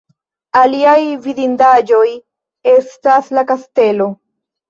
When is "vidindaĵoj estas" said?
1.25-3.31